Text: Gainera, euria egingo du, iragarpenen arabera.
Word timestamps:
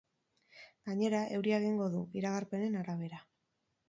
Gainera, 0.89 1.19
euria 1.35 1.59
egingo 1.63 1.89
du, 1.97 2.01
iragarpenen 2.21 2.79
arabera. 2.81 3.21